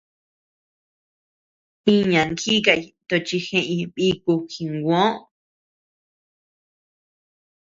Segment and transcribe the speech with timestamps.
[1.95, 5.03] Iñan jíkay tochi jeʼeñ bíku jinguö.